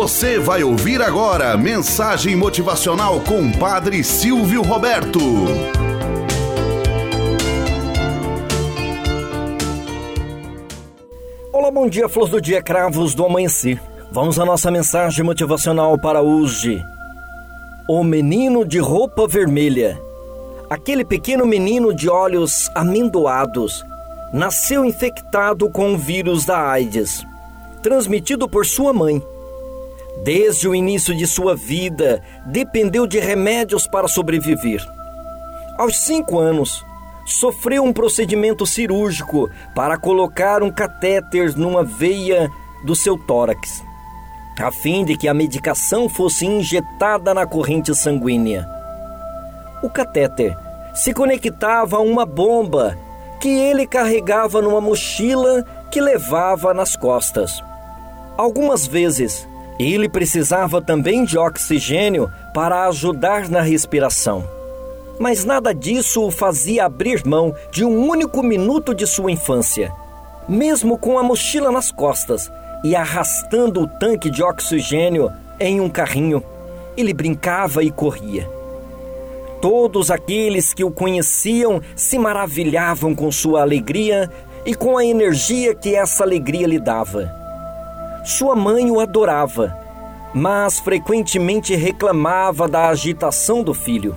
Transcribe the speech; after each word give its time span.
Você 0.00 0.38
vai 0.38 0.64
ouvir 0.64 1.02
agora 1.02 1.58
mensagem 1.58 2.34
motivacional 2.34 3.20
com 3.20 3.52
Padre 3.52 4.02
Silvio 4.02 4.62
Roberto. 4.62 5.20
Olá, 11.52 11.70
bom 11.70 11.86
dia, 11.86 12.08
flores 12.08 12.30
do 12.30 12.40
dia, 12.40 12.62
cravos 12.62 13.14
do 13.14 13.26
amanhecer. 13.26 13.78
Vamos 14.10 14.38
à 14.38 14.46
nossa 14.46 14.70
mensagem 14.70 15.22
motivacional 15.22 16.00
para 16.00 16.22
hoje. 16.22 16.82
O 17.86 18.02
menino 18.02 18.64
de 18.64 18.78
roupa 18.78 19.28
vermelha. 19.28 20.00
Aquele 20.70 21.04
pequeno 21.04 21.44
menino 21.44 21.92
de 21.92 22.08
olhos 22.08 22.70
amendoados 22.74 23.84
nasceu 24.32 24.82
infectado 24.82 25.68
com 25.68 25.92
o 25.92 25.98
vírus 25.98 26.46
da 26.46 26.70
AIDS, 26.70 27.22
transmitido 27.82 28.48
por 28.48 28.64
sua 28.64 28.94
mãe. 28.94 29.22
Desde 30.22 30.68
o 30.68 30.74
início 30.74 31.14
de 31.14 31.26
sua 31.26 31.56
vida, 31.56 32.22
dependeu 32.46 33.06
de 33.06 33.18
remédios 33.18 33.86
para 33.86 34.08
sobreviver. 34.08 34.84
Aos 35.78 35.96
cinco 35.98 36.38
anos, 36.38 36.84
sofreu 37.24 37.84
um 37.84 37.92
procedimento 37.92 38.66
cirúrgico 38.66 39.48
para 39.74 39.96
colocar 39.96 40.62
um 40.62 40.70
catéter 40.70 41.56
numa 41.56 41.82
veia 41.82 42.50
do 42.84 42.94
seu 42.94 43.16
tórax, 43.16 43.82
a 44.58 44.70
fim 44.70 45.04
de 45.04 45.16
que 45.16 45.28
a 45.28 45.34
medicação 45.34 46.08
fosse 46.08 46.44
injetada 46.44 47.32
na 47.32 47.46
corrente 47.46 47.94
sanguínea. 47.94 48.68
O 49.82 49.88
catéter 49.88 50.56
se 50.92 51.14
conectava 51.14 51.96
a 51.96 52.00
uma 52.00 52.26
bomba 52.26 52.98
que 53.40 53.48
ele 53.48 53.86
carregava 53.86 54.60
numa 54.60 54.80
mochila 54.80 55.64
que 55.90 56.00
levava 56.00 56.74
nas 56.74 56.94
costas. 56.94 57.62
Algumas 58.36 58.86
vezes, 58.86 59.48
ele 59.80 60.08
precisava 60.08 60.82
também 60.82 61.24
de 61.24 61.38
oxigênio 61.38 62.30
para 62.52 62.86
ajudar 62.88 63.48
na 63.48 63.60
respiração. 63.60 64.44
Mas 65.18 65.44
nada 65.44 65.74
disso 65.74 66.26
o 66.26 66.30
fazia 66.30 66.86
abrir 66.86 67.24
mão 67.26 67.54
de 67.70 67.84
um 67.84 68.08
único 68.08 68.42
minuto 68.42 68.94
de 68.94 69.06
sua 69.06 69.30
infância. 69.30 69.92
Mesmo 70.48 70.98
com 70.98 71.18
a 71.18 71.22
mochila 71.22 71.70
nas 71.70 71.90
costas 71.90 72.50
e 72.82 72.96
arrastando 72.96 73.82
o 73.82 73.86
tanque 73.86 74.30
de 74.30 74.42
oxigênio 74.42 75.30
em 75.58 75.80
um 75.80 75.88
carrinho, 75.88 76.42
ele 76.96 77.14
brincava 77.14 77.82
e 77.82 77.90
corria. 77.90 78.50
Todos 79.60 80.10
aqueles 80.10 80.72
que 80.72 80.82
o 80.82 80.90
conheciam 80.90 81.82
se 81.94 82.18
maravilhavam 82.18 83.14
com 83.14 83.30
sua 83.30 83.60
alegria 83.60 84.30
e 84.64 84.74
com 84.74 84.96
a 84.96 85.04
energia 85.04 85.74
que 85.74 85.94
essa 85.94 86.24
alegria 86.24 86.66
lhe 86.66 86.78
dava. 86.78 87.39
Sua 88.24 88.54
mãe 88.54 88.90
o 88.90 89.00
adorava, 89.00 89.76
mas 90.34 90.78
frequentemente 90.78 91.74
reclamava 91.74 92.68
da 92.68 92.88
agitação 92.88 93.62
do 93.62 93.72
filho. 93.72 94.14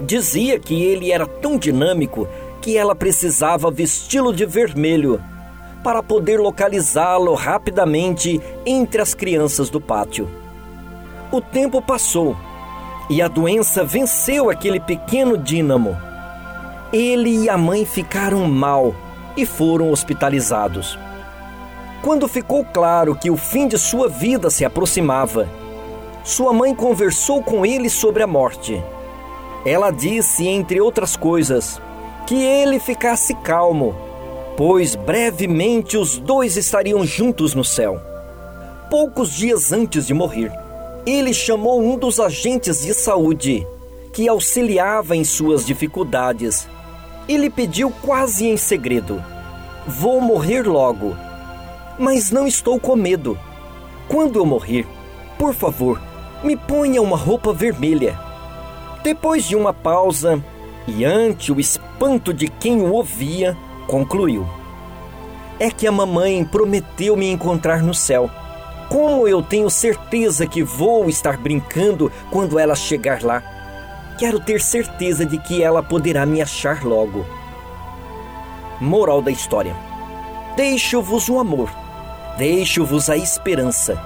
Dizia 0.00 0.58
que 0.58 0.82
ele 0.82 1.12
era 1.12 1.26
tão 1.26 1.58
dinâmico 1.58 2.26
que 2.60 2.76
ela 2.76 2.94
precisava 2.94 3.70
vesti-lo 3.70 4.32
de 4.32 4.46
vermelho 4.46 5.22
para 5.82 6.02
poder 6.02 6.40
localizá-lo 6.40 7.34
rapidamente 7.34 8.40
entre 8.64 9.00
as 9.00 9.14
crianças 9.14 9.70
do 9.70 9.80
pátio. 9.80 10.28
O 11.30 11.40
tempo 11.40 11.82
passou 11.82 12.36
e 13.10 13.20
a 13.20 13.28
doença 13.28 13.84
venceu 13.84 14.50
aquele 14.50 14.80
pequeno 14.80 15.36
dínamo. 15.36 15.96
Ele 16.92 17.44
e 17.44 17.50
a 17.50 17.58
mãe 17.58 17.84
ficaram 17.84 18.46
mal 18.46 18.94
e 19.36 19.44
foram 19.44 19.90
hospitalizados. 19.90 20.98
Quando 22.02 22.28
ficou 22.28 22.64
claro 22.64 23.16
que 23.16 23.28
o 23.28 23.36
fim 23.36 23.66
de 23.66 23.76
sua 23.76 24.08
vida 24.08 24.50
se 24.50 24.64
aproximava, 24.64 25.48
sua 26.22 26.52
mãe 26.52 26.74
conversou 26.74 27.42
com 27.42 27.66
ele 27.66 27.90
sobre 27.90 28.22
a 28.22 28.26
morte. 28.26 28.82
Ela 29.66 29.90
disse, 29.90 30.46
entre 30.46 30.80
outras 30.80 31.16
coisas, 31.16 31.80
que 32.24 32.36
ele 32.36 32.78
ficasse 32.78 33.34
calmo, 33.34 33.96
pois 34.56 34.94
brevemente 34.94 35.96
os 35.96 36.18
dois 36.18 36.56
estariam 36.56 37.04
juntos 37.04 37.52
no 37.52 37.64
céu. 37.64 38.00
Poucos 38.88 39.32
dias 39.32 39.72
antes 39.72 40.06
de 40.06 40.14
morrer, 40.14 40.52
ele 41.04 41.34
chamou 41.34 41.82
um 41.82 41.98
dos 41.98 42.20
agentes 42.20 42.82
de 42.82 42.94
saúde 42.94 43.66
que 44.12 44.28
auxiliava 44.28 45.16
em 45.16 45.24
suas 45.24 45.66
dificuldades 45.66 46.68
e 47.26 47.36
lhe 47.36 47.50
pediu 47.50 47.92
quase 48.02 48.46
em 48.46 48.56
segredo: 48.56 49.22
Vou 49.86 50.20
morrer 50.20 50.62
logo 50.62 51.27
mas 51.98 52.30
não 52.30 52.46
estou 52.46 52.78
com 52.78 52.94
medo. 52.94 53.38
Quando 54.08 54.38
eu 54.38 54.46
morrer, 54.46 54.86
por 55.38 55.52
favor, 55.52 56.00
me 56.42 56.56
ponha 56.56 57.02
uma 57.02 57.16
roupa 57.16 57.52
vermelha. 57.52 58.18
Depois 59.02 59.44
de 59.44 59.56
uma 59.56 59.72
pausa, 59.72 60.42
e 60.86 61.04
ante 61.04 61.52
o 61.52 61.60
espanto 61.60 62.32
de 62.32 62.48
quem 62.48 62.80
o 62.80 62.92
ouvia, 62.92 63.56
concluiu: 63.86 64.46
É 65.58 65.70
que 65.70 65.86
a 65.86 65.92
mamãe 65.92 66.44
prometeu 66.44 67.16
me 67.16 67.30
encontrar 67.30 67.82
no 67.82 67.92
céu. 67.92 68.30
Como 68.88 69.28
eu 69.28 69.42
tenho 69.42 69.68
certeza 69.68 70.46
que 70.46 70.62
vou 70.62 71.08
estar 71.10 71.36
brincando 71.36 72.10
quando 72.30 72.58
ela 72.58 72.74
chegar 72.74 73.22
lá? 73.22 73.42
Quero 74.18 74.40
ter 74.40 74.60
certeza 74.60 75.26
de 75.26 75.38
que 75.38 75.62
ela 75.62 75.82
poderá 75.82 76.24
me 76.24 76.40
achar 76.40 76.82
logo. 76.84 77.26
Moral 78.80 79.20
da 79.20 79.30
história: 79.30 79.76
Deixo-vos 80.56 81.28
o 81.28 81.38
amor 81.38 81.68
Deixo-vos 82.38 83.10
a 83.10 83.16
esperança. 83.16 84.00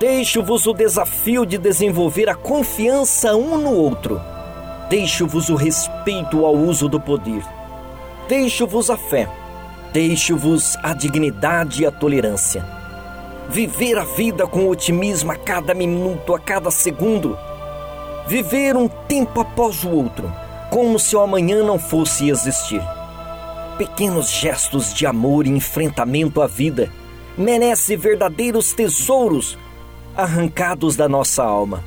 Deixo-vos 0.00 0.66
o 0.66 0.72
desafio 0.72 1.44
de 1.44 1.58
desenvolver 1.58 2.26
a 2.30 2.34
confiança 2.34 3.36
um 3.36 3.58
no 3.58 3.74
outro. 3.74 4.18
Deixo-vos 4.88 5.50
o 5.50 5.56
respeito 5.56 6.46
ao 6.46 6.56
uso 6.56 6.88
do 6.88 6.98
poder. 6.98 7.42
Deixo-vos 8.26 8.88
a 8.88 8.96
fé. 8.96 9.28
Deixo-vos 9.92 10.74
a 10.82 10.94
dignidade 10.94 11.82
e 11.82 11.86
a 11.86 11.90
tolerância. 11.90 12.64
Viver 13.50 13.98
a 13.98 14.04
vida 14.04 14.46
com 14.46 14.66
otimismo 14.66 15.30
a 15.30 15.36
cada 15.36 15.74
minuto, 15.74 16.34
a 16.34 16.38
cada 16.38 16.70
segundo. 16.70 17.36
Viver 18.26 18.74
um 18.74 18.88
tempo 18.88 19.38
após 19.38 19.84
o 19.84 19.90
outro, 19.90 20.32
como 20.70 20.98
se 20.98 21.14
o 21.14 21.20
amanhã 21.20 21.62
não 21.62 21.78
fosse 21.78 22.30
existir. 22.30 22.80
Pequenos 23.76 24.30
gestos 24.30 24.94
de 24.94 25.04
amor 25.04 25.46
e 25.46 25.50
enfrentamento 25.50 26.40
à 26.40 26.46
vida 26.46 26.90
merece 27.40 27.96
verdadeiros 27.96 28.72
tesouros 28.74 29.58
arrancados 30.14 30.94
da 30.94 31.08
nossa 31.08 31.42
alma. 31.42 31.82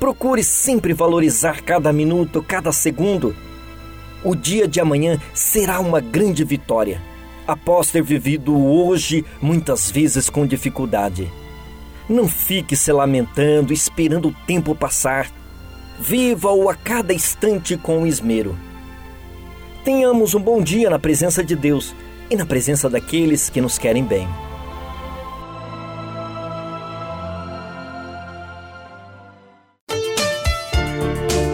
Procure 0.00 0.42
sempre 0.42 0.94
valorizar 0.94 1.60
cada 1.62 1.92
minuto, 1.92 2.42
cada 2.42 2.72
segundo. 2.72 3.36
O 4.24 4.34
dia 4.34 4.66
de 4.66 4.80
amanhã 4.80 5.20
será 5.34 5.80
uma 5.80 6.00
grande 6.00 6.44
vitória, 6.44 7.00
após 7.46 7.90
ter 7.90 8.02
vivido 8.02 8.56
hoje 8.56 9.22
muitas 9.40 9.90
vezes 9.90 10.30
com 10.30 10.46
dificuldade. 10.46 11.30
Não 12.08 12.26
fique 12.26 12.74
se 12.74 12.90
lamentando, 12.90 13.72
esperando 13.72 14.28
o 14.28 14.36
tempo 14.46 14.74
passar. 14.74 15.30
Viva-o 16.00 16.70
a 16.70 16.74
cada 16.74 17.12
instante 17.12 17.76
com 17.76 18.06
esmero. 18.06 18.56
Tenhamos 19.84 20.34
um 20.34 20.40
bom 20.40 20.62
dia 20.62 20.88
na 20.88 20.98
presença 20.98 21.44
de 21.44 21.54
Deus 21.54 21.94
e 22.30 22.36
na 22.36 22.46
presença 22.46 22.88
daqueles 22.88 23.50
que 23.50 23.60
nos 23.60 23.78
querem 23.78 24.02
bem. 24.02 24.26